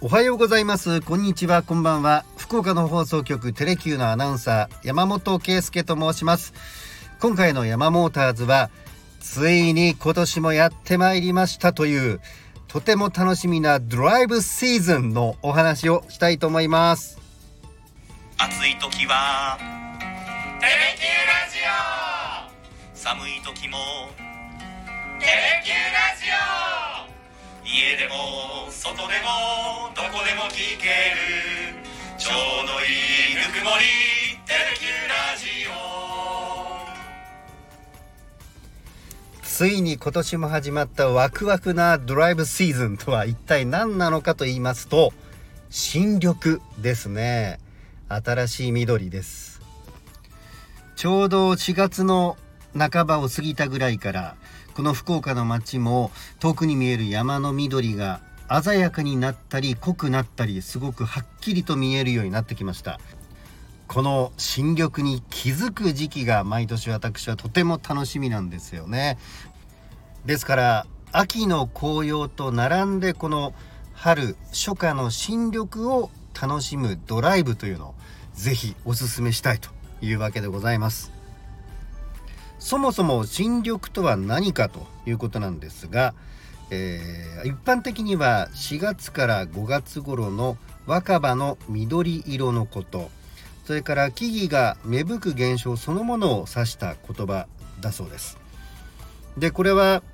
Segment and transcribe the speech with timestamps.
[0.00, 1.00] おはようございます。
[1.00, 1.62] こんにちは。
[1.62, 2.24] こんばんは。
[2.36, 6.52] 福岡の放送局テレキューのアナウンサー山本圭介と申します。
[7.20, 8.70] 今回の山モーターズは
[9.20, 12.20] ついに今年もやってまいりましたという
[12.66, 17.20] とても楽しみなドライブシーズンのお話をしたいと思います。
[18.38, 19.56] 暑い時は
[20.58, 21.58] テレキューラジ
[22.92, 22.98] オ。
[22.98, 23.78] 寒い時も
[25.22, 27.62] テレキューラジオ。
[27.64, 31.78] 家でも外でもどこでも聞ける。
[32.18, 32.90] ちょうどい
[33.30, 33.84] いぬくもり
[34.44, 35.46] テレキュラジ
[39.38, 39.46] オ。
[39.46, 45.12] ついに今年も始まったワクワクなドライブシーズンとは一体何なのかと言いますと
[45.70, 47.60] 新緑ですね。
[48.08, 49.60] 新しい緑です。
[50.96, 52.36] ちょうど4月の
[52.76, 54.34] 半ばを過ぎたぐらいから
[54.74, 58.20] この福岡の街も遠くに見える山の緑が
[58.62, 62.98] 鮮やかになったり濃くなったりすごくはっきりと見えるようになってきました。
[63.88, 69.18] この新緑に気づく時期が毎年私はとても楽しみなんですよね。
[70.24, 73.52] ですから秋の紅葉と並んでこの
[73.92, 77.94] 春初夏の新緑を楽しむドライブというのを
[78.32, 79.68] ぜひおすすめしたいと
[80.00, 81.21] いうわけでございます。
[82.62, 86.14] そもそも新緑とは何かということなんですが、
[86.70, 93.10] えー、一般的には4月から5月頃の若葉の緑色のこと
[93.64, 97.48] それから木々が芽吹く現象そのものを指した言葉
[97.80, 98.38] だそうです
[99.36, 100.04] でこれは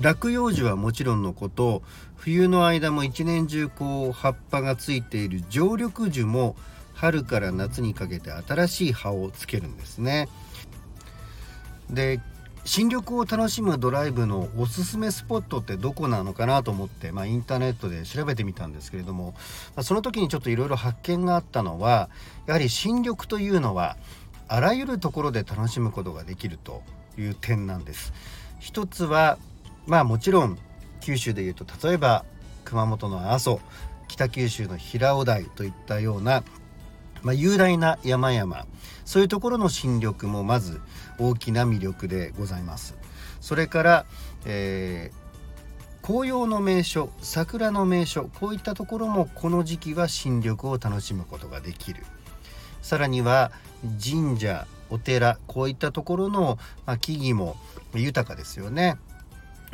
[0.00, 1.82] 落葉樹はもちろんのこと
[2.16, 6.56] 冬の間も一年中こう葉っぱがついている常緑樹も
[6.92, 10.28] 春から夏にかけて新しい葉をつけるんですね。
[11.90, 12.20] で
[12.64, 19.32] 新緑を楽しむドライブのおすすめスポットってどこなのかなと思って、まあ、インターネットで調べてみたんですけれども、
[19.74, 22.10] まあ、その時にちょっといろいろ発見があったのは
[22.46, 23.96] やはり新緑というのは
[24.46, 26.82] あらゆるところで楽しむことができると
[27.16, 28.12] いう点なんです。
[28.58, 29.38] 一つは
[29.86, 30.58] まあもちろん
[31.00, 32.24] 九州でいうと例えば
[32.64, 33.60] 熊本の阿蘇
[34.06, 36.44] 北九州の平尾台といったような
[37.22, 38.66] まあ、雄大な山々。
[39.04, 40.80] そういうところの新緑もまず
[41.18, 42.96] 大きな魅力でございます。
[43.40, 44.06] それから、
[44.44, 52.04] えー、紅葉の名所桜の名所こういったところもこの時期は新緑を楽しむことができる。
[52.82, 53.50] さらには
[54.02, 57.56] 神社お寺こういったところの、まあ、木々も
[57.94, 58.96] 豊かですよね。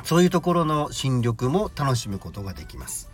[0.04, 3.10] そういうところの新緑も楽しむことができます。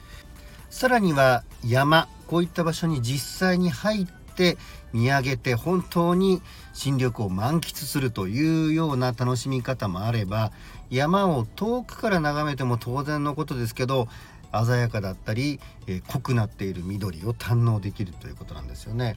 [0.70, 4.56] さらには山こういった場所に実際に入ってって
[4.93, 10.53] 見上げて本当に新緑を満喫するというような楽しみ方もあれば
[10.91, 14.09] 山を遠くから眺めても当然のことですけど
[14.53, 19.16] 鮮やかだったり、えー、濃くなっている緑を堪能できるということなんですよね。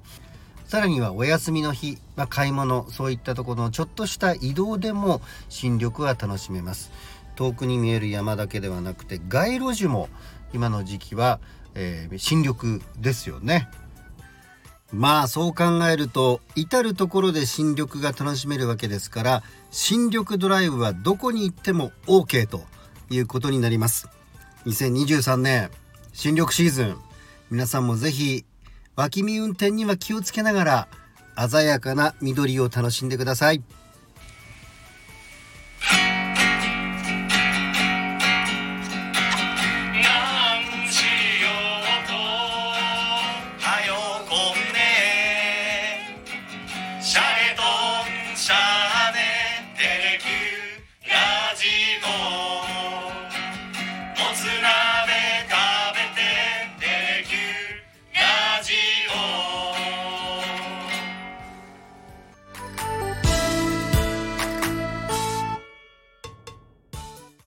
[0.65, 6.91] さらにはお休みの日、まあ、買い物そういったところのちょっとした移動でも新緑は楽しめます
[7.35, 10.09] 遠くに見える山だけではなくて街路樹も
[10.53, 11.39] 今の時期は、
[11.75, 13.69] えー、新緑ですよね
[14.91, 22.61] まあそう考えると至る所で新緑が楽しめるわけですから新緑ドライブはどこに行っても OK と
[23.09, 24.07] いうことになります。
[24.65, 25.69] 2023年
[26.13, 26.97] 新緑シーズン。
[27.51, 28.45] 皆さんも是非
[28.95, 30.87] 脇見運転には気をつけながら
[31.49, 33.61] 鮮やかな緑を楽しんでください。